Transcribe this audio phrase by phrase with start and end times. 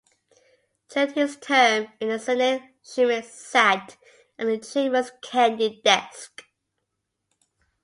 [0.89, 3.97] During his term in the Senate, Schmitt sat
[4.39, 6.43] at the chamber's candy desk.